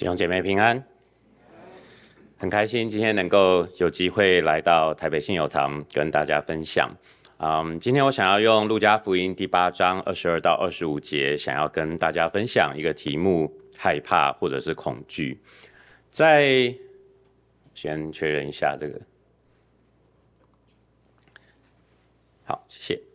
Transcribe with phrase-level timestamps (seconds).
[0.00, 0.82] 弟兄姐妹平安，
[2.38, 6.90] 很开心今天能够有机会来到台北信友堂跟大家分享。
[7.36, 15.38] 嗯，今天我想要用路加福音第八章二十二到二十五节，想要跟大家分享一个题目：害怕或者是恐惧。
[16.10, 16.74] 在
[17.74, 18.98] 先确认一下这个，
[22.44, 23.09] 好，谢谢。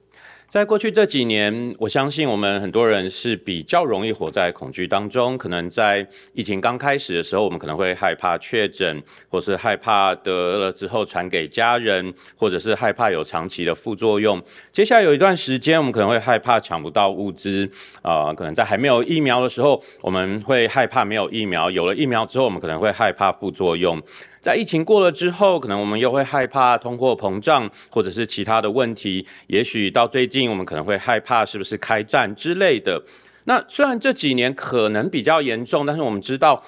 [0.56, 5.38] 在过去这几年，我相信我们很多人是比较容易活在恐惧当中。
[5.38, 14.42] 可能在疫情刚开始的时候，我们可能会害怕确诊，或是害怕得了之后传给家人，或者是害怕有长期的副作用。
[14.72, 17.70] 接下来有一段时间，我们可能会害怕抢不到物资，
[18.02, 24.02] 啊、可能在还没有疫苗的时候，我们会害怕没有疫苗；有了疫苗之后，我们可能会害怕副作用。
[24.46, 29.26] 在疫情过了之后，可能我们又会害怕通货膨胀，或者是其他的问题。
[29.48, 33.02] 也许到最近，我们可能会害怕是不是开战之类的。
[33.46, 36.64] 那虽然这几年可能比较严重，但是我们知道，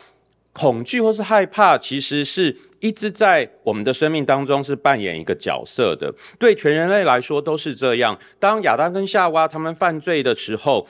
[0.54, 6.12] 恐惧或是害怕，其实是一直在我们的生命当中是扮演一个角色的。
[6.40, 8.18] 对全人类来说都是这样。
[8.40, 10.88] 当亚当跟夏娃他们犯罪的时候，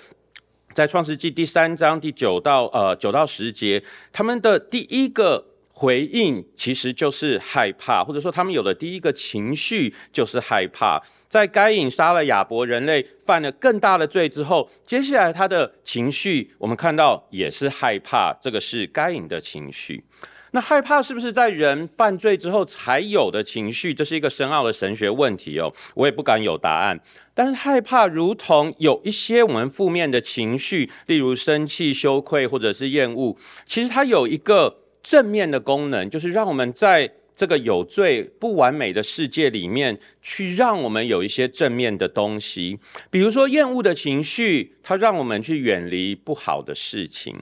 [0.73, 5.47] 在创世纪第三章第九到呃九到十节，他们的第一个。
[5.80, 11.00] 回应其实就是害怕，或者说他们有的第一个情绪就是害怕。
[11.30, 20.03] 在该隐杀了亚伯，人类犯了更大的罪之后，接下来他的情绪我们看到也是害怕，这个是该隐的情绪。
[20.50, 23.94] 那害怕是不是在人犯罪之后才有的情绪？
[23.94, 27.00] 这是一个深奥的神学问题哦，我也不敢有答案。
[27.36, 34.86] 但是害怕如同有一些我们负面的情绪，例如生气、羞愧或者是厌恶，其实它有一个。
[35.01, 42.79] 正面的功能就是让我们在这个有罪不完美的世界里面，去让我们有一些正面的东西。
[43.11, 47.35] 比如说厌恶的情绪，它让我们去远离不好的事情；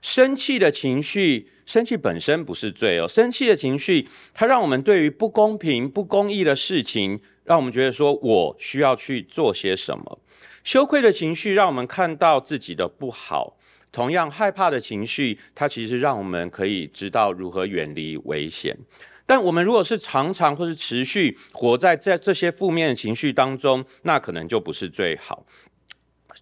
[0.00, 3.08] 生气的情绪，生气本身不是罪哦。
[3.08, 10.20] 生气的情绪，它让我们对于不公平、不公义的事情，让我们觉得说我需要去做些什么。
[10.62, 13.56] 羞愧的情绪，让我们看到自己的不好。
[13.92, 18.76] 同样害怕的情绪，它其实让我们可以知道如何远离危险。
[19.26, 25.44] 但我们如果是常常或是持续活在这这些负面的情绪当中，那可能就不是最好。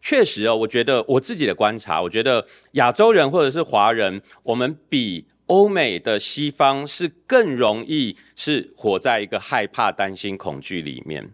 [0.01, 11.31] 确实哦，我觉得我自己的观察，我觉得亚洲人或者是华人，我们比欧美的西方是更容易是活在一个害怕、担心、恐惧里面。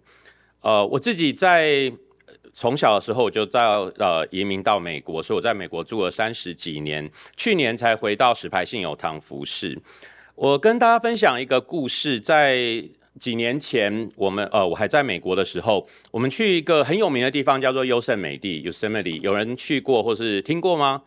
[0.61, 1.93] 呃，我自己在。
[2.55, 3.67] 从小的时候我就在
[3.99, 9.77] 呃移民到美国，所以我在美国住了三十几年，去年才回到石牌信友堂服侍。
[10.37, 12.83] 我跟大家分享一个故事，在
[13.19, 21.03] 几年前，我们呃我还在美国的时候，我们去一个很有名的地方，叫做优胜美地 （Yosemite），有人去过或是听过吗？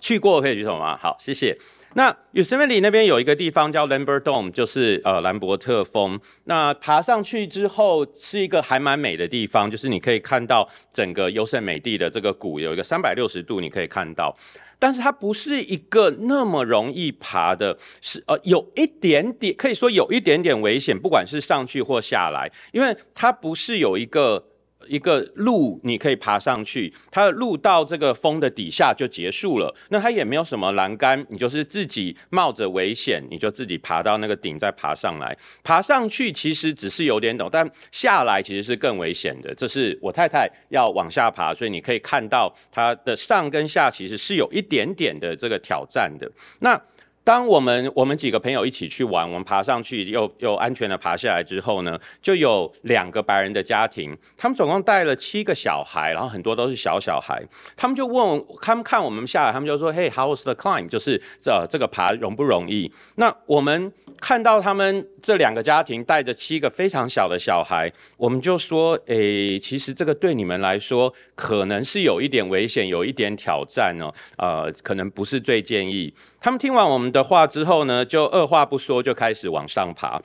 [0.00, 0.96] 去过可以举手吗？
[0.96, 1.56] 好，谢谢。
[1.96, 6.20] 那 Yosemite 那边有一个地方叫 Lambert Dome，就是呃兰伯特峰。
[6.44, 14.36] 那爬上去之后是一个还蛮美的地方，就是你可以看到整个优胜美地的这个谷有一个三百六十度你可以看到，
[14.78, 24.44] 但是它不是一个那么容易爬的，是呃有一点点可以说有一点点危险，不管是上去或下来，因为它不是有一个。
[24.88, 29.74] 一个路你可以爬上去，它的路到这个峰的底下就结束了。
[29.90, 35.36] 那它也没有什么栏杆，你就是自己冒着危险，你就自己爬到那个顶再爬上来。
[35.62, 39.54] 爬上去其实只是有点陡，但下来其实是更危险的。
[39.54, 46.30] 这是我太太要往下爬，所以你可以看到它的上跟下其实是有一点点的这个挑战的。
[46.60, 46.80] 那
[47.24, 57.42] 当我们我们几个朋友一起去玩，我们爬上去又又安全的爬下来之后呢，就有两个白人的家庭，他们总共带了七个小孩，然后很多都是小小孩，
[57.74, 62.92] 他们就问，他们看我们下来，他们就说：“Hey，how was the climb？” 就是这这个爬容不容易？
[63.14, 63.90] 那我们
[64.24, 80.18] 看到他们这两个家庭带着七个非常小的小孩，我们就说：“诶，其实这个对你们来说可能是有一点危险，有一点挑战哦，呃，可能不是最建议。”他们听完我们的话之后呢，就二话不说就开始往上爬。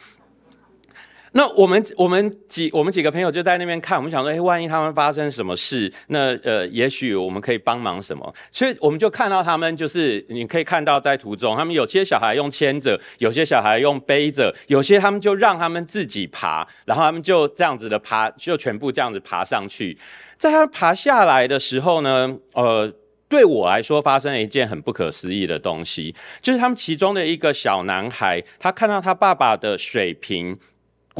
[1.33, 8.33] 那我们我们几我们几个朋友就在那边看，我们想说，哎，万一他们发生什么事，那呃，也许我们可以帮忙什么。
[8.51, 19.97] 所以我们就看到他们，就是你可以看到在途中，他们有些小孩用牵着，有些小孩用背着，有些他们就让他们自己爬，然后他们就这样子的爬，就全部这样子爬上去。
[20.37, 22.93] 在他爬下来的时候呢，呃。
[23.29, 30.57] 对我来说，发生了一件很不可思议的东西，就是他们其中的一个小男孩，他看到他爸爸的水瓶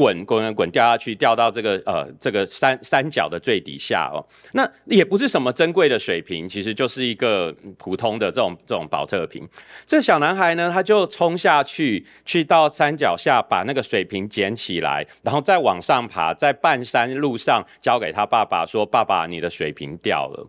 [0.00, 4.24] 滚滚滚滚掉下去，掉到这个呃这个山山脚的最底下哦。
[4.52, 9.46] 那也不是什么珍贵的水瓶，其实就是一个普通的这种这种宝特瓶。
[9.86, 20.48] 这个小男孩呢，他就冲下去，去到山脚下把那个水瓶捡起来，然后再往上爬，在半山路上交给他爸爸说：“爸爸，你的水瓶掉了。”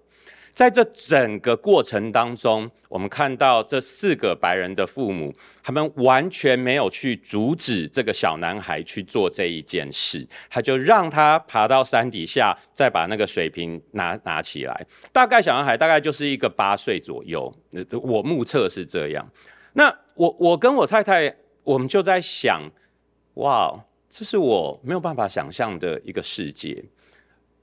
[0.61, 14.85] 在这整个过程当中，我们看到这四个白人的父母，他们完全没有去阻止这个小男孩去做这一件事，他就让他爬到山底下，再把那个水瓶拿拿起来。
[15.11, 17.51] 大概小男孩大概就是一个八岁左右，
[18.03, 19.27] 我目测是这样。
[19.73, 22.61] 那我我跟我太太，我们就在想，
[23.33, 26.85] 哇，这是我没有办法想象的一个世界。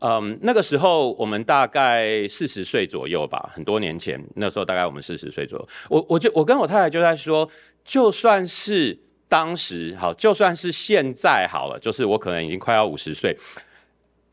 [0.01, 5.69] 嗯，那个时候我们大概四十岁左右吧，很多年前，那时候大概我们四十岁左右。
[5.89, 7.49] 我我就我跟我太太就在说，
[7.85, 8.99] 就算是
[9.29, 13.37] 当时好，就算是现在好了，就是我可能已经快要五十岁，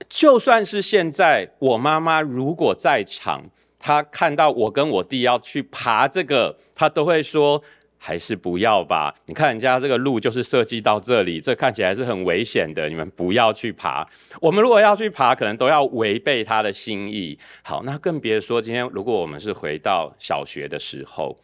[0.07, 3.43] 就算是现在，我妈妈如果在场，
[3.79, 7.63] 她看到我跟我弟要去爬这个，她都会说。
[8.05, 9.11] 还是不要吧。
[9.25, 12.87] 你看人家这个路就是设计到这里，这看起来是很危险的。
[12.87, 14.07] 你们不要去爬。
[14.39, 17.35] 我们如果要去爬，可能都要违背他的心意。
[17.63, 21.35] 好，那更别说今天如果我们是回到小学的时候，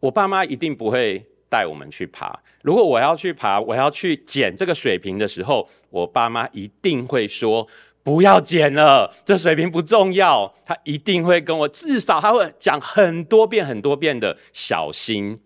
[0.00, 2.40] 我爸妈一定不会带我们去爬。
[2.62, 7.68] 如果我要去爬，我要去捡这个水瓶的时候，我爸妈一定会说
[8.02, 10.54] 不要捡了，这水瓶不重要。
[10.64, 15.38] 他一定会跟我，至少他会讲很多遍、很多遍的小心。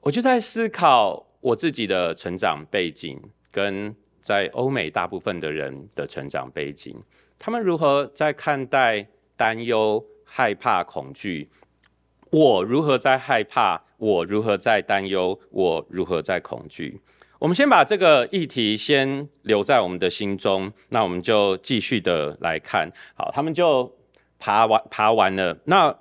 [0.00, 6.96] 我就在思考我自己的成长背景，跟在欧美大部分的人的成长背景，
[7.38, 9.06] 他们如何在看待
[9.36, 11.48] 担忧、害怕、恐惧？
[12.30, 13.82] 我如何在害怕？
[13.96, 15.38] 我如何在担忧？
[15.50, 17.00] 我如何在恐惧？
[17.38, 22.90] 我们先把这个议题先留在我们的心中，那我们就继续的来看。
[23.14, 23.92] 好，他们就
[24.38, 25.56] 爬完，爬完了。
[25.64, 25.96] 那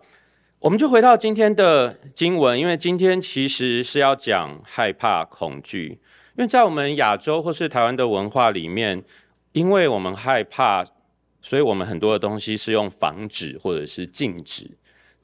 [0.59, 6.00] 我们就回到今天的经文，因为今天其实是要讲害怕、恐惧。
[6.36, 9.04] 因为在我们亚洲或是台湾的文化里面，
[9.51, 10.83] 因为我们害怕，
[11.42, 14.71] 所以我们很多的东西是用防止或者是禁止。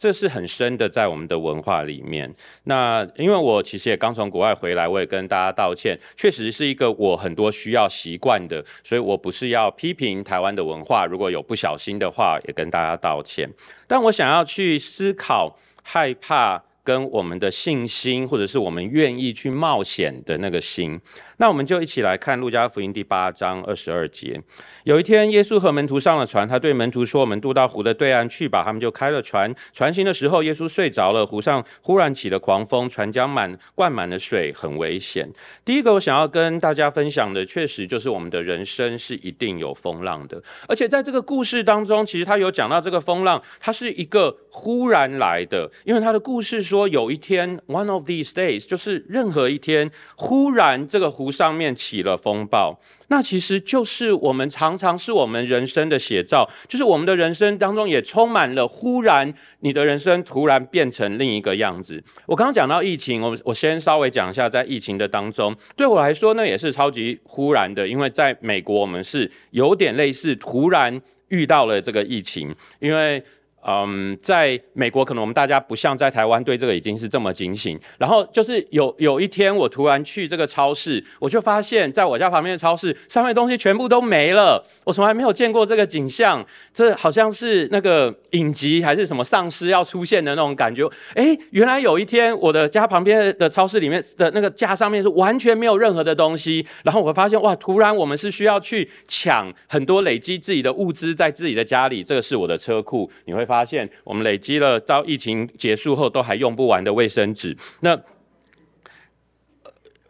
[0.03, 2.29] 这是很深的，在我们的文化里面。
[2.65, 13.49] 那因为我其实也刚从国外回来，我也跟大家道歉，确实是一个我很多需要习惯的，所以我不是要批评台湾的文化，如果有不小心的话，也跟大家道歉。
[13.87, 20.99] 但我想要去思考害怕跟我们的信心，或者是我们愿意去冒险的那个心。
[21.37, 24.41] 那我们就一起来看路加福音第八章二十二节。
[24.83, 29.53] 有一天，耶稣和门徒上了船，他对门徒说：“我们渡到湖的对岸去吧。”他们就开了船。
[29.71, 35.27] 船行的时候，耶稣睡着了，湖上忽然起了狂风，船将满灌满了水，很危险。
[35.65, 40.41] 第一个，我想要跟大家分享的，确实就是我们的人生是一定有风浪的。
[40.67, 51.22] 而且在这个故事当中，其实他有讲到这个风浪，它是一个忽然来的，因为他的故事说，有一天，one of these days，就是任何一天，忽然这个湖。
[51.31, 62.03] 上面起了风暴，那其实就是我们常常是我们人生的写照，就是我们的人生当中也充满了忽然，你的人生突然变成另一个样子。
[62.25, 73.23] 我刚刚讲到疫情，我我先稍微讲一下，在疫情的当中，对我来说呢也是超级忽然的，因为在美国我们是有点类似突然遇到了这个疫情，因为。
[73.65, 77.79] 嗯，在美国，可能我们大家不像在台湾对这个已经是这么警醒。
[77.97, 84.61] 然后就是有有一天，我突然去这个超市，我就发现在我家旁边的超市上面的东西全部都没了。
[84.83, 90.85] 我从来没有见过这个景象，这好像是那个影集还是什么丧尸要出现的那种感觉。
[91.15, 96.65] 诶，原来有一天我的家旁边的超市里面的那个架上面是完全没有任何的东西。
[96.83, 102.03] 然后我会发现哇，突然我们是需要去抢很多累积自己的物资在自己的家里。
[102.03, 103.52] 这个是我的车库，你会发。
[103.53, 107.55] 发现我们累积了到疫情结束后都还用不完的卫生纸。
[107.81, 107.95] 那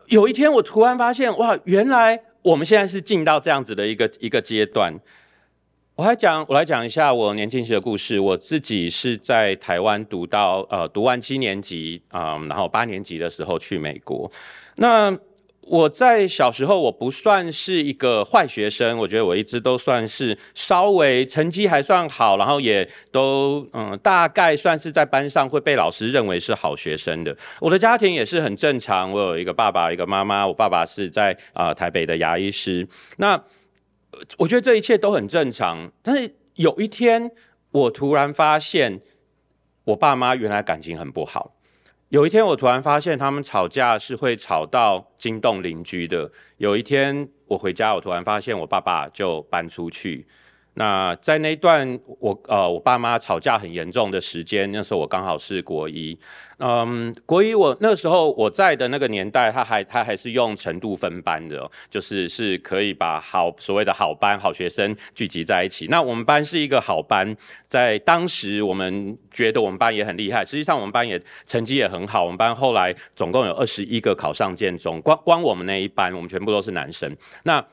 [0.07, 4.97] 有一天，我突然发现，哇，原来我们现在是进到这样子的一个一个阶段。
[5.95, 8.17] 我还讲，我来讲一下我年轻时的故事。
[8.17, 14.31] 我自己是在台湾读到呃读完七年级啊、然后八年级的时候去美国。
[14.77, 15.11] 那
[15.65, 27.35] 我在小时候，我不算是一个坏学生，我觉得我一直都算是稍微成绩还算好，然后也都嗯，大概算是在班上会被老师认为是好学生的。
[27.59, 30.45] 我的家庭也是很正常，我有一个爸爸，一个妈妈。
[30.45, 32.87] 我爸爸是在啊、台北的牙医师。
[33.17, 33.41] 那
[34.37, 35.91] 我觉得这一切都很正常。
[36.01, 37.31] 但是有一天，
[37.71, 38.99] 我突然发现，
[39.85, 41.55] 我爸妈原来感情很不好。
[42.13, 46.31] 有一天，我突然发现他们吵架是会吵到惊动邻居的。
[46.57, 50.27] 有一天，我回家，我突然发现我爸爸就搬出去。
[50.75, 56.17] 那在那段我呃我爸妈吵架很严重的时间，那时候我刚好是国一，
[56.57, 65.85] 嗯，国一我那时候我在的那个年代，他还他还是用程度分班的，就是是可以把好所谓的好班好学生聚集在一起。
[65.91, 67.35] 那我们班是一个好班，
[67.67, 72.23] 在当时我们觉得我们班也很厉害，实际上我们班也成绩也很好。
[72.23, 77.15] 我们班后来总共有二十一个考上建中，光光我们那一班，我们全部都是男生。
[77.43, 77.63] 那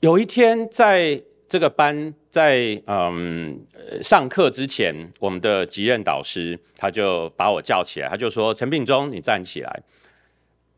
[0.00, 3.60] 有一天，在这个班在嗯
[4.02, 9.82] 上课之前，我们的级任导师他就把我叫起来，他就说：“陈秉忠，你站起来。”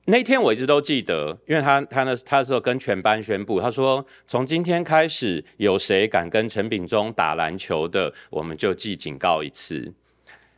[0.06, 9.92] 那天我一直都记得，因为他他那他那时候跟全班宣布，他说：“从今天开始，有谁敢跟陈秉忠打篮球的，我们就记警告一次。”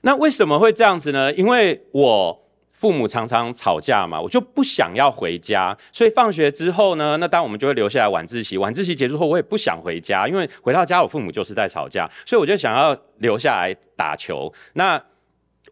[0.00, 1.30] 那为什么会这样子呢？
[1.34, 2.43] 因为我。
[2.84, 8.58] 父母常常吵架嘛，我就不想要回家，所以放学之后呢，那当我们就会留下来晚自习。
[8.58, 14.52] 晚自习结束后，我也不想回家，因为回到家我父母就是在吵架，所以我就想要留下来打球。
[14.74, 15.02] 那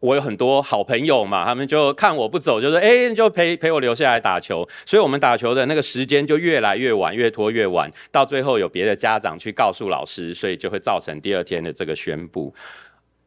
[0.01, 12.55] 我有很多好朋友嘛，他们就看我不走，就说：“哎，就陪陪我留下来打球。”所以，我们打球的那个时间就越来越晚，越拖越晚，到最后有别的家长去告诉老师，所以就会造成第二天的这个宣布。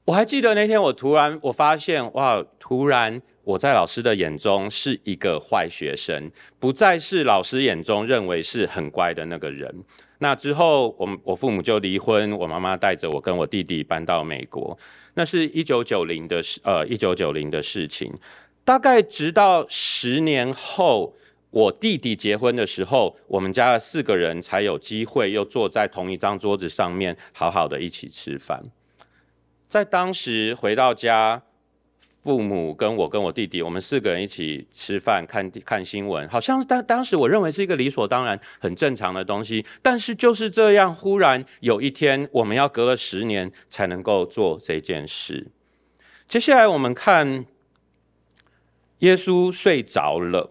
[0.05, 3.21] 我还记得那天，我突然我发现，哇，突然。
[3.45, 9.71] 我在老师的眼中是一个坏学生，不再是老师眼中认为是很乖的那个人。
[10.17, 14.75] 那之后，我们我父母就离婚，我妈妈带着我跟我弟弟搬到美国。
[15.13, 18.11] 那是一九九零的事，呃，一九九零的事情。
[18.63, 21.15] 大概直到十年后，
[21.51, 28.63] 我弟弟结婚的时候，我们家的四个人才有机会又坐在同一张桌子上面，好好的一起吃饭。
[29.67, 31.43] 在当时回到家。
[32.25, 39.63] 父母跟我跟我弟弟，我们四个人一起吃饭、看看新闻，好像当当时我认为是一个理所当然、很正常的东西。
[39.83, 45.51] 但是就是这样，忽然有一天，我们要隔了十年才能够做这件事。
[46.27, 47.45] 接下来我们看
[48.99, 50.49] 耶稣睡着了。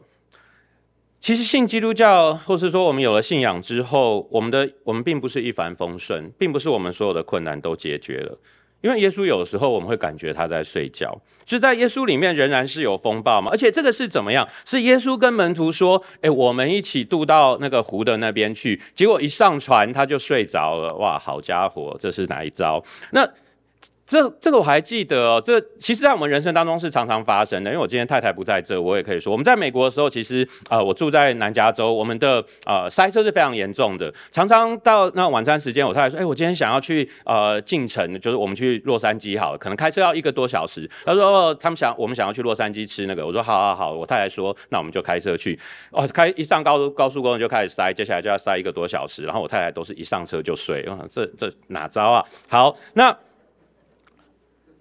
[1.19, 8.39] 其实信基督教，或是说我们有了信仰之后，我们的我们并不是一帆风顺，并不是我们所有的困难都解决了。
[8.85, 14.47] 因为耶稣有时候我们会感觉他在睡觉，就在耶稣里面仍然是有风暴嘛，而且这个是怎么样？
[14.67, 20.95] 是耶稣跟门徒说：“诶，我们一起渡到那个湖的那边去。”结果一上船他就睡着了。
[20.97, 22.85] 哇，好家伙，这是哪一招？
[23.13, 23.27] 那。
[24.07, 27.71] 这这个我还记得哦，这其实在我们人生当中是常常发生的。
[27.71, 34.13] 因为我今天太太不在这，我也可以说，我们在美国的时候，其实啊、呃，我住在南加州，我们的、呃、塞车是非常严重的。
[34.31, 45.59] 常常到那晚餐时间，我太太说：“哎，我今天想要去呃进城，就是我们去洛杉矶好了，可能开车要一个多小时。”他说：“哦，他们想我们想要去洛杉矶吃那个。”我说：“好好好。”我太太说：“那我们就开车去。”
[45.91, 49.25] 哦，开一上高高速公路就开始塞，接下来就要塞一个多小时。
[49.25, 52.23] 然后我太太都是一上车就睡，啊，这这哪招啊？
[52.49, 53.17] 好，那。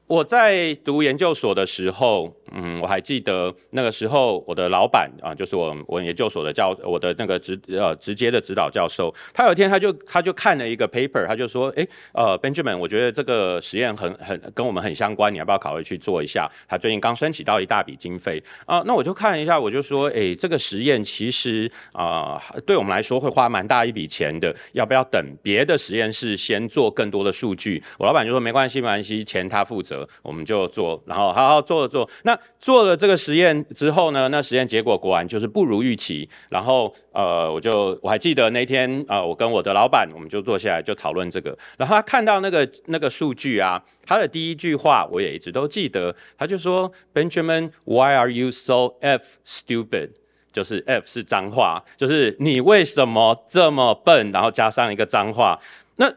[0.07, 16.51] 我在读研究所的时候，嗯，我还记得那个时候，我的老板啊，就是我我研究所的教，我的那个直呃直接的指导教授，他有一天他就他就看了一个 paper，他就说，哎，呃，Benjamin，我觉得这个实验很很跟我们很相关，你要不要考虑去做一下？
[16.67, 27.81] 他最近刚申请到一大笔经费啊，那我就看了一下，我就说，哎，这个实验其实啊，对我们来说会花蛮大一笔钱的，要不要等别的实验室先做更多的数据？
[27.98, 29.92] 我老板就说没关系，没关系，钱他负责。
[30.21, 32.09] 我们就做，然后好好做了做。
[32.23, 36.29] 那做了这个实验之后呢，那实验结果果然就是不如预期。
[36.50, 41.57] 然后呃，我就我还记得那天啊、我跟我的老板，我们就坐下来就讨论这个。
[41.77, 50.12] 然后他看到那个那个数据啊，他的第一句话我也一直都记得，他就说：“Benjamin，why are you so f stupid？”
[50.51, 54.31] 就是 f 是脏话，就是你为什么这么笨？
[54.31, 55.59] 然后加上一个脏话。
[55.95, 56.13] 那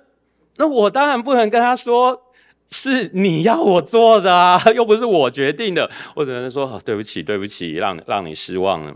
[0.57, 2.23] 那我当然不能跟他说。
[2.71, 5.91] 是你要我做的啊，又不是我决定的。
[6.15, 8.95] 我只能说，对不起，对不起，让让你失望了。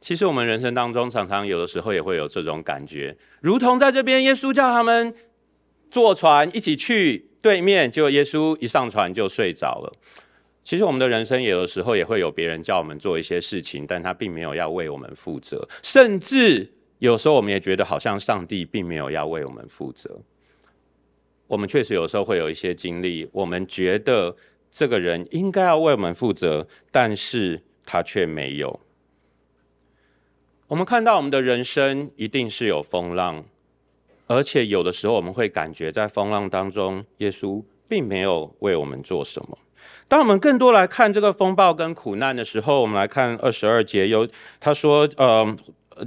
[0.00, 5.14] 其实我们人生当中常常有的时候也会有这种感觉，如同在这边，耶稣叫他们
[5.90, 9.92] 坐船一起去对面，结果耶稣一上船就睡着了。
[10.64, 20.20] 其实我们的人生有的时候也会有别人叫我们做一些事情，但他并没有要为我们负责，甚至有时候我们也觉得好像上帝并没有要为我们负责。
[21.50, 24.36] 我们确实有时候会有一些经历，我们觉得
[24.70, 28.78] 这个人应该要为我们负责，但是他却没有。
[30.68, 33.44] 我们看到我们的人生一定是有风浪，
[34.28, 39.58] 而且有的时候我们会感觉在风浪当中，耶稣并没有为我们做什么。
[40.06, 44.28] 当我们更多来看这个风暴跟苦难的时候，我们来看二十二节，有
[44.60, 45.56] 他说，呃。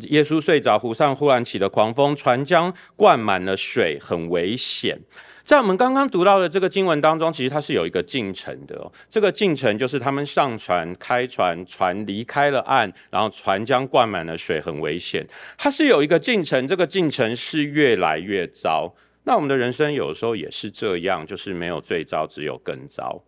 [0.09, 4.99] 耶稣睡着，湖上忽然起了狂风，船将灌满了水，很危险。
[5.43, 8.91] 在我们刚刚读到的这个经文当中，其实它是有一个进程的哦。
[9.09, 15.27] 这个进程就是他们上船、开船，船离开了岸，然后船将灌满了水，很危险。
[15.57, 18.95] 它是有一个进程，这个进程是越来越糟。
[19.25, 23.21] 那我们的人生有时候也是这样，就是没有最糟，只有更糟。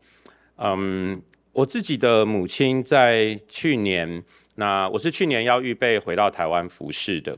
[0.58, 4.24] 嗯，我自己的母亲在去年，
[4.56, 7.38] 那我是去年要预备回到台湾服侍的。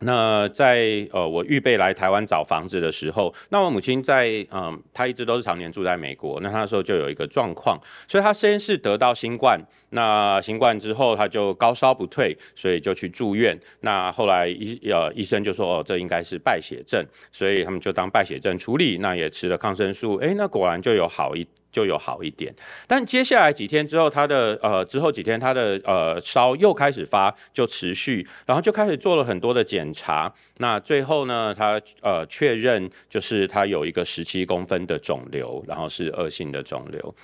[0.00, 6.40] 那在呃，我预备来台湾找房子的时候，那我母亲在嗯，她一直都是常年住在美国。
[6.40, 7.78] 那她那时候就有一个状况，
[8.08, 13.58] 所以她先是得到新冠，那新冠之后她就高烧不退，所以就去住院。
[13.80, 21.46] 那后来医呃医生就说哦，这应该是败血症，所以他们就当败血症处理，那也吃了抗生素，诶，那果然就有好一。
[21.72, 22.52] 就有好一点，
[22.86, 37.14] 但接下来几天之后，他的呃之后几天他的呃烧又开始发，就持续，然后就开始做了很多的检查，那最后呢，他呃确认就是他有一个十七公分的肿瘤，然后是恶性的肿瘤，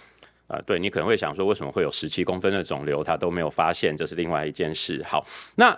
[0.46, 5.02] 啊、对，你可能会想说，为什么会有十七公分的肿瘤，他都没有发现，这是另外一件事。
[5.02, 5.26] 好，
[5.56, 5.76] 那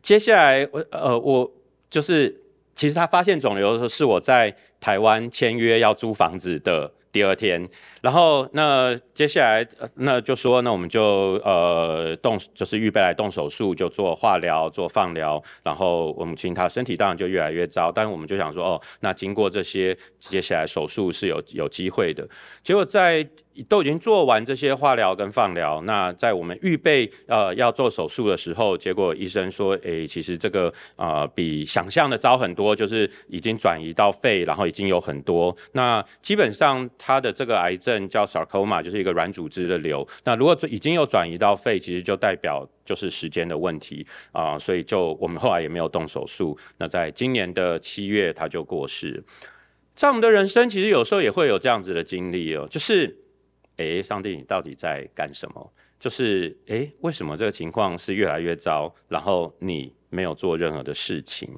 [0.00, 1.48] 接下来我呃我
[1.88, 2.36] 就是
[2.74, 7.68] 其实他发现肿瘤的时候，是我在台湾签约要租房子的第二天。
[8.02, 15.40] 然后那接下来那就说，那我们就呃动就是预备来动手术，就做化疗、做放疗。
[15.62, 22.28] 然后我母亲她身体当然就越来越糟，但是我们就想说，哦，那经过这些，接下来手术是有 有机会的。
[22.64, 23.24] 结果在
[23.68, 35.54] 都已经做完这些化疗跟放疗，那在我们预备呃要做手术的时候，结果医生说，诶，其实这个呃比想象的糟很多，就是已经转移到肺，然后已经有很多。
[35.72, 37.91] 那基本上他的这个癌症。
[38.08, 40.06] 叫 sarcoma，就是一个软组织的瘤。
[40.24, 46.56] 那如果已经有转移到肺，其实就代表就是时间的问题啊、所以就我们后来也没有动手术。
[46.78, 49.22] 那在今年的七月，他就过世。
[49.94, 53.16] 在我们的人生，其实有时候也会有这样子的经历哦，就是
[53.76, 55.72] 哎、上帝，你到底在干什么？
[56.00, 61.48] 就是哎、为什么这个情况是越来越糟，然后你没有做任何的事情？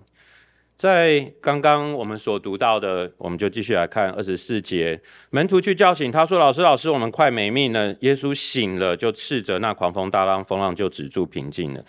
[0.84, 5.00] 在刚刚我们所读到的，我们就继续来看二十四节。
[5.30, 11.82] 门徒去叫醒他说：“老师，老师，我们快没命了。”耶稣醒了，就斥责那狂风大浪，风浪就止住平静了。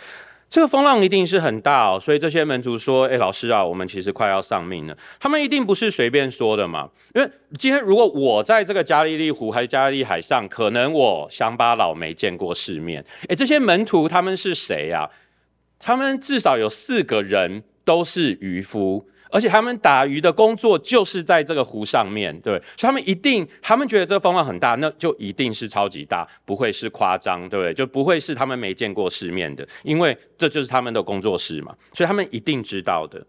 [0.50, 7.30] 这个风浪一定是很大哦，所以这些门徒说：“哎，老师啊，我们其实快要丧命了。”他们一定不是随便说的嘛，因为
[7.60, 13.04] 今天如果我在这个加利利湖还是加利利海上，可能我乡巴佬没见过世面。
[13.28, 15.10] 哎，这些门徒他们是谁呀？
[15.78, 17.62] 他们至少有四个人。
[17.86, 27.74] 都是渔夫，而且他们打鱼的工作就是在这个湖上面，对，所以他们一定，他们觉得这个风浪很大，那就一定是超级大，不会是夸张，对不对？
[27.74, 33.26] 就不会是他们没见过世面的，因为这就是他们的工作室嘛，所以他们一定知道的。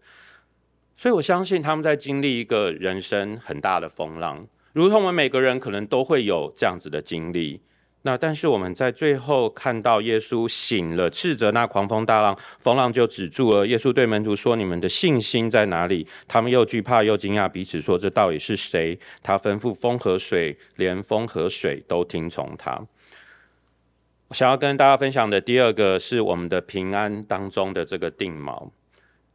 [0.97, 7.61] 所以我相信他们在经历一个人生很大的风浪，如同我们每个人可能都会有这样子的经历。
[8.07, 13.67] 那但是我们在最后看到耶稣醒了，斥责那狂风大浪，风浪就止住了。
[13.67, 22.81] 耶稣对门徒说：“你们的信心在哪里？”他们又惧怕又惊讶，彼此说：“这到底是谁？”他吩咐风和水，连风和水都听从他。
[24.29, 28.69] 我想要跟大家分享的第二个是我们的平安当中的这个定锚。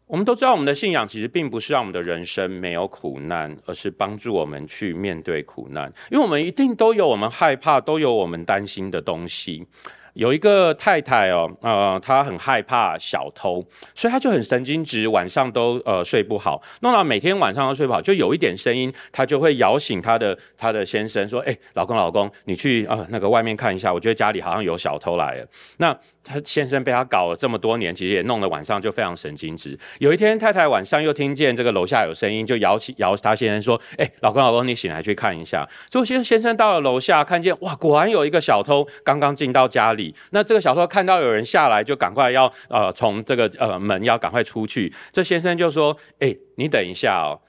[0.06, 5.90] 我们都知道，我们的信仰其实并不是让我们的人生没有苦难，而是帮助我们去面对苦难。
[6.10, 9.66] 因为我们一定都有我们害怕、都有我们担心的东西。
[10.14, 25.46] 有一个太太哦，呃，她很害怕小偷，所以她就很神经质，晚上都呃睡不好，弄到每天晚上都睡不好，就有一点声音，她就会摇醒她的她的先生，说：“哎，老公，老公，你去啊、呃、那个外面看一下，我觉得家里好像有小偷来了。”
[25.78, 29.78] 那他先生被他搞了这么多年，其实也弄得晚上就非常神经质。
[29.98, 40.14] 有一天，太太晚上又听见这个楼下有声音，就摇起摇他先生说：“哎，老公老公，你醒来去看一下。”最后，先先生到了楼下，看见哇，果然有一个小偷刚刚进到家里。
[40.30, 44.92] 那这个小偷看到有人下来，就赶快要呃从这个呃门要赶快出去。
[45.10, 47.40] 这先生就说：“哎，你等一下哦，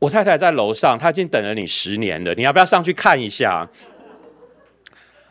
[0.00, 3.68] 我太太在楼上，她已经等了你十年了，你要不要上去看一下？”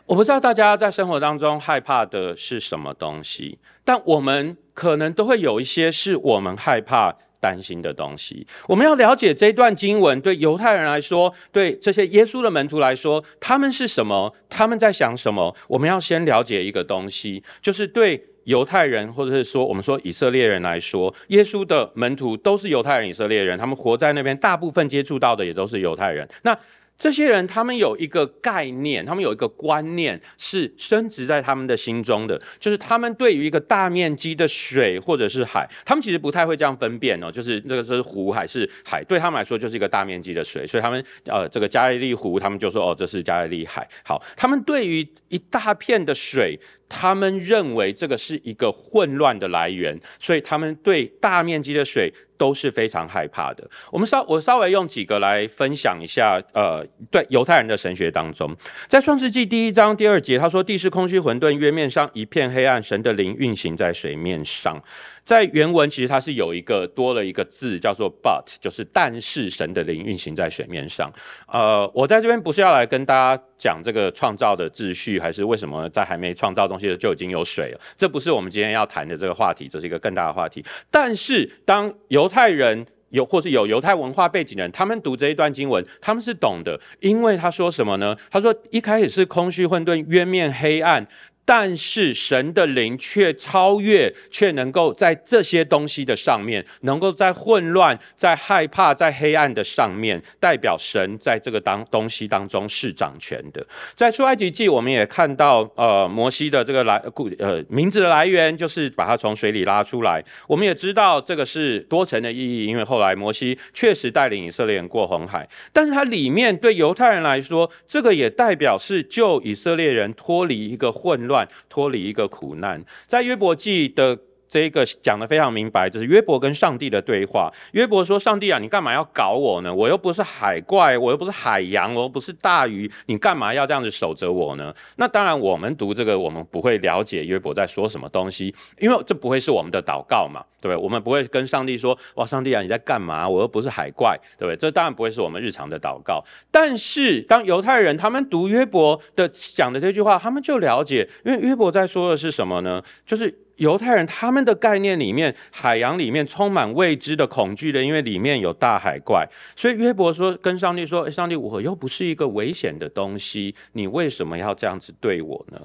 [0.08, 8.46] 我不知道大家在生活当中害怕的是什么东西，但我们可能都会有一些是我们害怕、担心的东西。
[8.66, 14.34] 我们要了解这段经文，对犹太人来说，对这些耶稣的门徒来说，他们是什么？
[14.48, 15.54] 他们在想什么？
[15.68, 26.26] 我们要先了解一个东西，就是对犹太人，或者是说我们说以色列人来说，耶稣的门徒都是犹太人、以色列人，他们活在那边，大部分接触到的也都是犹太人。
[26.44, 26.58] 那
[26.98, 43.88] 这些人，他们有一个概念，他们有一个观念是深植在他们的心中的，就是他们对于一个大面积的水或者是海，他们其实不太会这样分辨哦，就是这个是湖还是海，对他们来说就是一个大面积的水，所以他们呃这个加利利湖，他们就说哦，这是加利利海。
[44.02, 46.58] 好，他们对于一大片的水，
[46.88, 52.12] 他们认为这个是一个混乱的来源，所以他们对大面积的水。
[52.38, 53.68] 都是非常害怕的。
[53.92, 56.40] 我们稍我稍微用几个来分享一下。
[56.54, 58.56] 呃，对犹太人的神学当中，
[58.88, 64.80] 在创世纪第一章第二节，他说：“地是空虚混沌，月面上一片黑暗，神的灵运行在水面上。”
[65.28, 71.12] 在原文其实它是有一个多了一个字叫做 but，就是但是神的灵运行在水面上。
[71.46, 77.80] 呃，我在这边不是要来跟大家讲这个创造的秩序，还是为什么在还没创造东西的就已经有水了？
[77.94, 80.64] 这不是我们今天要谈的这个话题，这是一个更大的话题。
[80.90, 88.16] 但是当犹太人有或是有犹太文化背景的人，他们读这一段经文，他们是懂的，因为他说什么呢？
[88.30, 91.06] 他说一开始是空虚混沌，渊面黑暗。
[91.50, 103.66] 但是神的灵却超越，却能够在这些东西的上面，能够在混乱、在害怕、在黑暗的上面，代表神在这个当东西当中是掌权的。
[103.94, 110.22] 在出埃及记，我们也看到，呃，摩西的这个来故，呃，名字的来源就是把他从水里拉出来。
[110.46, 121.37] 我们也知道这个是多层的意义，因为后来摩西确实带领以色列人过红海，但是它里面对犹太人来说，这个也代表是救以色列人脱离一个混乱。
[121.68, 124.18] 脱离一个苦难，在约伯记的。
[124.48, 127.52] 这一个讲得非常明白，就是约伯跟上帝的对话。
[127.72, 129.74] 约伯说：“上帝啊，你干嘛要搞我呢？
[129.74, 140.76] 我又不是海怪，我又不是海洋，我又不是大鱼，你干嘛要这样子守着我呢？”那当然，我们读这个，我们不会了解约伯在说什么东西，因为这不会是我们的祷告嘛，对不对？
[140.76, 143.28] 我们不会跟上帝说：“哇，上帝啊，你在干嘛？
[143.28, 146.24] 我又不是海怪，对不对？”这当然不会是我们日常的祷告。
[146.50, 152.82] 但是，当犹太人他们读约伯的讲的这句话，他们就了解，因为约伯在说的是什么呢？
[153.04, 153.47] 就是。
[153.58, 159.28] 犹太人他们的概念里面，海洋里面充满未知的恐惧的，因为里面有大海怪。
[159.54, 165.60] 所以约伯说，跟上帝说：“上帝，我又不是一个危险的东西，你为什么要这样子对我呢？”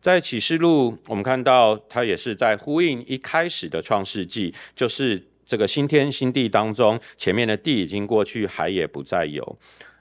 [0.00, 9.58] 在启示录，我们看到他也是在呼应一开始的创世纪，就是这个新天新地当中，前面的地已经过去，海也不再有。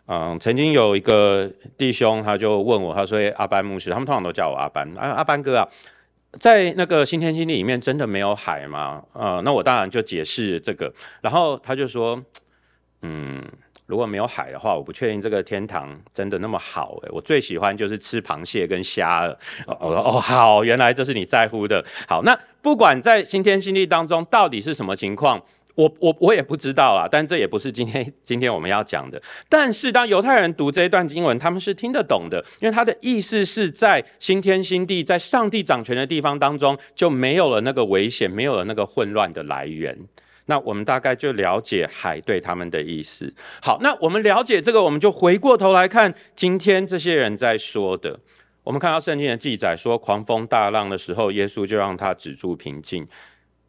[0.08, 5.68] 嗯，曾经有一个弟兄，他就问我，他说：“阿班牧师，他们通常都叫我阿班，啊，阿班哥啊。”
[6.40, 9.04] 在那个新天新地里面真的没有海吗？
[9.14, 12.22] 呃，那我当然就解释这个，然后他就说，
[13.02, 13.44] 嗯，
[13.86, 16.98] 如果没有海的话，我不确定这个天堂真的那么好。
[17.04, 19.38] 诶，我最喜欢就是吃螃蟹跟虾了。
[19.80, 21.84] 我说哦，好，原来这是你在乎的。
[22.08, 25.42] 好，那不管在新天新地当中到底是什么情况。
[25.76, 29.22] 我我我也不知道啦，但这也不是今天今天我们要讲的。
[29.48, 39.98] 但是当犹太人读这一段经文，他们是听得懂的，因为他的意思是在新天新地，在上帝掌权的地方当中，就没有了那个危险，没有了那个混乱的来源。
[40.48, 43.34] 那我们大概就了解海对他们的意思。
[43.62, 48.20] 好，那我们了解这个，我们就回过头来看今天这些人在说的。
[48.64, 53.08] 我们看到圣经的记载说，狂风大浪的时候，耶稣就让他止住平静。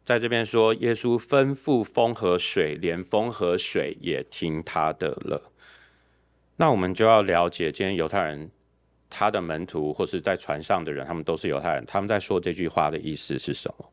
[0.05, 5.51] 在这边说，耶稣吩咐风和水，连风和水也听他的了。
[6.57, 8.51] 那我们就要了解，今天犹太人
[9.09, 13.89] 他的门徒或是在船上的人，他们都是犹太人，他们在说这句话的意思是什么？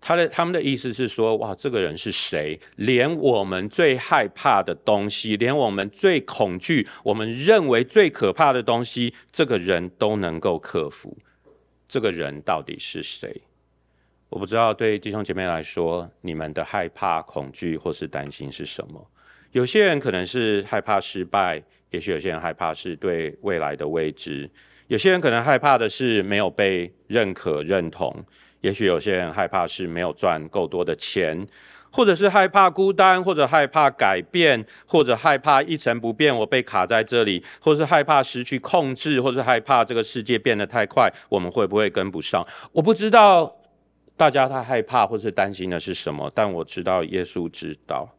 [0.00, 2.58] 他的他们的意思是说，哇，这个人是谁？
[2.74, 11.16] 连我们最害怕的东西，连我们最恐惧、我们认为最可怕的东西，这个人都能够克服。
[11.86, 13.42] 这个人到底是谁？
[14.32, 19.06] 我不知道对弟兄姐妹来说，你们的害怕、恐惧或是担心是什么？
[19.50, 24.48] 有些人可能是害怕失败，也许有些人害怕是对未来的未知，
[24.86, 28.24] 有些人可能害怕的是没有被认可、认同，
[28.62, 31.46] 也许有些人害怕是没有赚够多的钱，
[31.90, 42.42] 或者是害怕孤单，或者害怕改变，或者害怕一成不变，我被卡在这里，或是害怕失去控制，或是害怕这个世界变得太快，我们会不会跟不上？
[42.72, 43.58] 我不知道。
[44.16, 46.30] 大家太害怕或是担心的是什么？
[46.34, 48.16] 但我知道耶稣知道。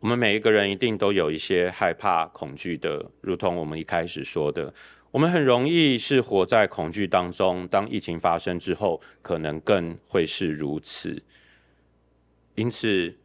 [0.00, 4.72] 我们每一个人一定都有一些害怕、恐惧的，如同我们一开始说的，
[5.10, 7.66] 我们很容易是活在恐惧当中。
[7.66, 11.20] 当疫情发生之后，可能更会是如此。
[12.54, 13.16] 因此，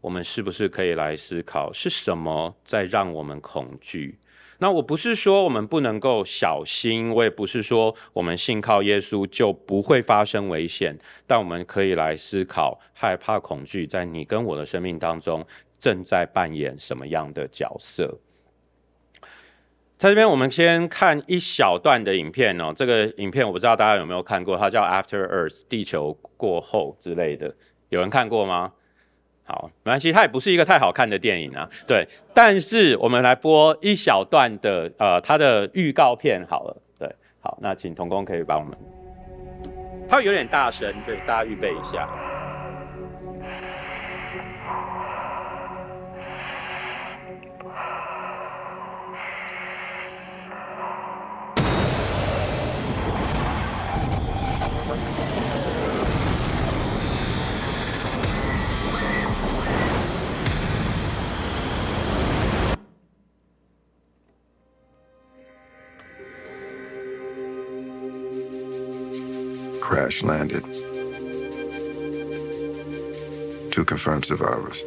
[0.00, 4.18] 我们是不是可以来思考，是什么在让我们恐惧？
[4.60, 15.46] 那我不是说我们不能够小心，我也不是说我们信靠耶稣就不会发生危险，但我们可以来思考，害怕、恐惧在你跟我的生命当中
[15.78, 18.18] 正在扮演什么样的角色？
[19.96, 22.72] 在这边，我们先看一小段的影片哦。
[22.74, 27.54] 这个影片我不知道大家有没有看过，它叫《After Earth》地球过后之类的，
[27.88, 28.72] 有人看过吗？
[29.48, 31.66] 好，没关系，它也不是一个太好看的电影啊。
[31.86, 36.76] 对，但是我们来播一小段的呃它的预告片好了。
[36.98, 38.76] 对，好，那请童工可以帮我们，
[40.06, 42.06] 它有点大声，所以大家预备一下。
[69.88, 70.64] Crash landed.
[73.72, 74.84] Two confirmed survivors.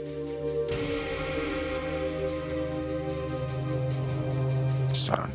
[4.96, 5.34] Son,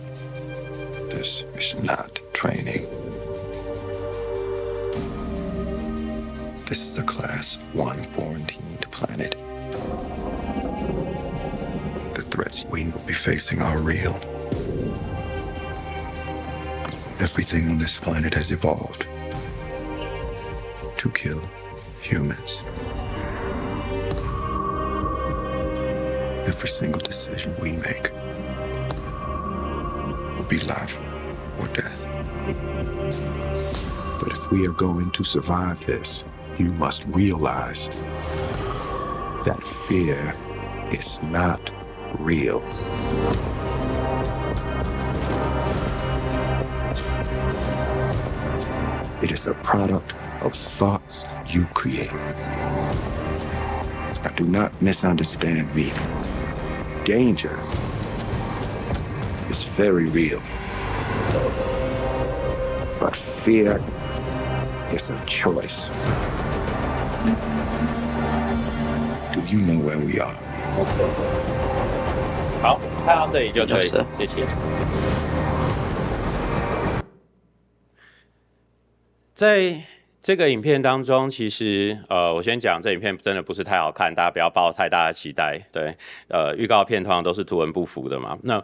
[1.11, 2.87] this is not training.
[6.67, 9.33] This is a Class 1 quarantined planet.
[12.15, 14.15] The threats we will be facing are real.
[17.19, 19.09] Everything on this planet has evolved
[21.07, 21.43] to kill
[22.01, 22.65] humans.
[26.49, 28.11] Every single decision we make
[30.37, 30.99] will be life
[31.61, 32.01] or death.
[34.21, 36.25] But if we are going to survive this,
[36.59, 37.89] you must realize
[39.45, 40.35] that fear
[40.91, 41.71] is not
[42.19, 42.65] real.
[49.23, 52.12] It is a product of thoughts you create.
[54.24, 55.92] Now, do not misunderstand me.
[57.04, 57.60] Danger
[59.50, 60.42] is very real.
[63.00, 63.82] But fear
[64.92, 65.90] is a choice.
[69.34, 70.38] Do you know where we are?
[72.62, 74.46] 好，看到这里就可以，谢谢。
[79.34, 79.82] 在
[80.27, 85.57] 这个影片当中，其实呃，我先讲这影片真的不是太好看，大家不要抱太大的期待。
[85.71, 88.37] 对，呃，预告片通常都是图文不符的嘛。
[88.43, 88.61] 那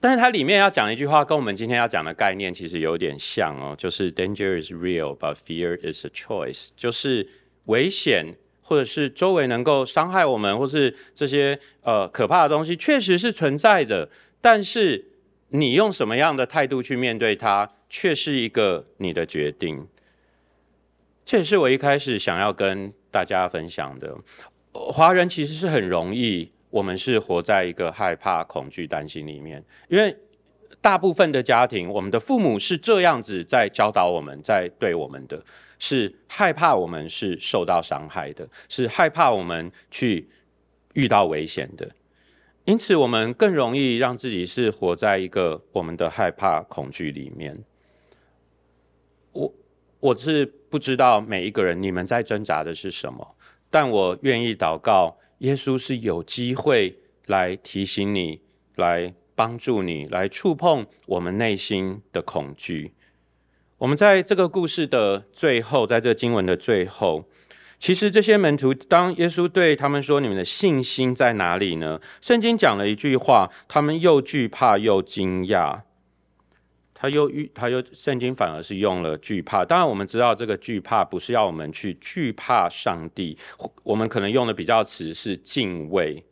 [0.00, 6.70] 但是它里面要讲一句话，跟我们今天要讲的概念其实有点像哦，就是 Danger is real, but fear is a choice。
[6.76, 7.28] 就是
[7.66, 14.08] 危险或者是周围能够伤害我们，或是这些呃可怕的东西，确实是存在的。
[14.40, 15.12] 但是
[15.50, 19.86] 你用什么样的态度去面对它，却是一个你的决定。
[21.26, 24.16] 这也是我一开始想要跟大家分享的。
[24.72, 30.16] 华人其实是很容易，我们是活在一个害怕、恐惧、担心里面，因为
[30.80, 35.42] 大部分的家庭，我们的父母是这样子在教导我们，在对我们的，
[35.80, 40.28] 是害怕我们是受到伤害的，是害怕我们去
[40.94, 41.90] 遇到危险的，
[42.66, 47.64] 因此我们更容易让自己是活在一个我们的害怕、恐惧里面。
[49.32, 49.52] 我
[49.98, 50.52] 我是。
[50.68, 53.36] 不知道每一个人你们在挣扎的是什么，
[53.70, 58.40] 但我愿意祷告，耶稣是有机会来提醒你，
[58.76, 62.94] 来帮助你，来触碰我们内心的恐惧。
[63.78, 67.28] 我们在这个故事的最后，在这经文的最后，
[67.78, 75.82] 其实这些门徒，当耶稣对他们说：“你们的信心在哪里呢？”圣经讲了一句话，他们又惧怕又惊讶。
[76.98, 79.62] 他又遇，他又圣经反而是用了惧怕。
[79.62, 83.36] 当然，我们知道这个惧怕不是要我们去惧怕上帝，
[83.82, 86.24] 我们可能用的比较词是敬畏。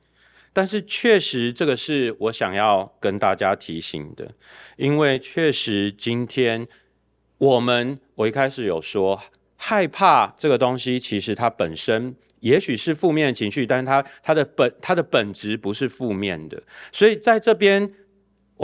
[0.55, 4.33] 但是确实，这个是我想要跟大家提醒的，
[4.79, 6.67] 因为确实今天
[7.37, 9.21] 我们，我一开始有说
[9.57, 17.93] 害怕这个东西，其实它本身也许是负面情绪，但是它它的本它的本质不是负面的，所以在这边。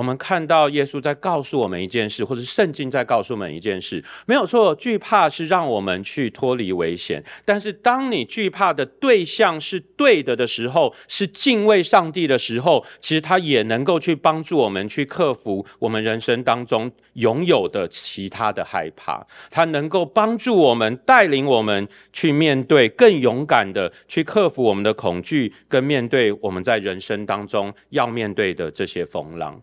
[0.01, 4.75] 我们看到耶稣在告诉我们一件事，或者圣经在告诉我们一件事，没有错。
[4.77, 19.23] 惧怕是让我们去脱离危险，但是当你惧怕的对象是对的的时候，是敬畏上帝的时候，其实他也能够去帮助我们去克服我们人生当中拥有的其他的害怕。
[19.51, 29.61] 他能够帮助我们，带领我们去面对更勇敢的去克服我们的恐惧，跟面对我们在人生当中要面对的这些风浪。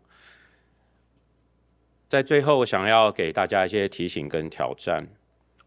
[2.09, 5.05] 在最后，我想要给大家一些提醒跟挑战。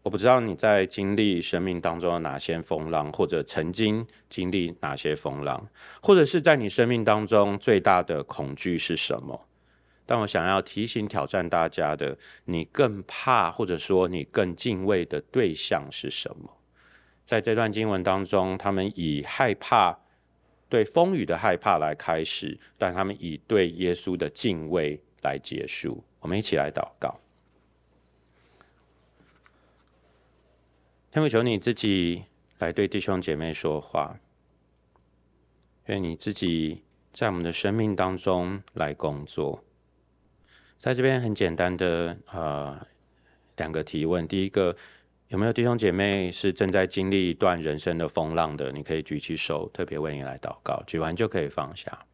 [0.01, 5.67] 我不知道你在经历生命当中的哪些风浪，或者曾经经历哪些风浪，
[6.01, 9.47] 或者是在你生命当中最大的恐惧是什么？
[10.07, 16.57] 但我想要提醒、挑战大家的，你更怕，或者说你更敬畏的对象是什么？
[17.23, 19.99] 在这段经文当中，他们以害怕、
[20.67, 26.03] 对风雨的害怕来开始，但他们以对耶稣的敬畏来结束。
[26.21, 27.19] 我们一起来祷告。
[31.11, 32.23] 天父，求你自己
[32.59, 34.17] 来对弟兄姐妹说话，
[35.87, 39.61] 愿你自己在我们的生命当中来工作。
[40.79, 42.87] 在这边很简单的呃
[43.57, 44.75] 两个提问，第一个，
[45.27, 48.71] 有没有弟兄姐妹是正在经历一段人生的风浪的？
[48.71, 52.05] 你可以举起手，特别为你来祷告，举完就可以放下。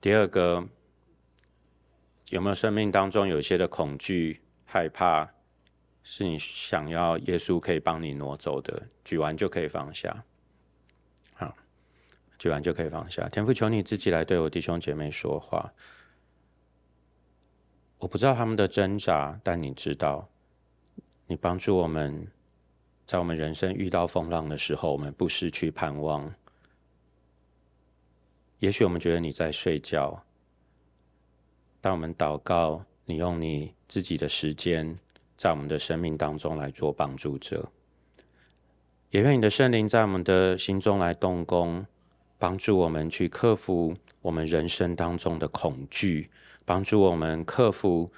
[0.00, 0.68] 第二个，
[2.30, 5.30] 有没有生命当中有一些的恐惧、害怕？
[6.06, 10.22] 是你想要耶稣可以帮你挪走的，举完就可以放下。
[11.32, 11.56] 好，
[12.38, 13.26] 举完就可以放下。
[13.30, 15.72] 天父，求你自己来对我弟兄姐妹说话。
[17.96, 20.28] 我不知道他们的挣扎，但你知道。
[21.26, 22.30] 你帮助我们，
[23.06, 26.30] 在我们人生遇到风浪的时候，我们不失去盼望。
[28.58, 30.22] 也许我们觉得你在睡觉，
[31.84, 34.98] 当我们祷告，你用你自己的时间。
[35.36, 37.68] 在我们的生命当中来做帮助者，
[39.10, 41.84] 也愿你的圣灵在我们的心中来动工，
[42.38, 46.30] 帮助我们去克服我们人生当中的恐惧，
[46.64, 48.10] 帮助我们克服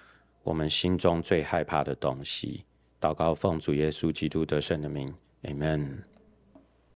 [0.44, 2.64] 我们心中最害怕的东西。
[3.00, 6.15] 祷告奉主耶稣基督得胜的名，Amen。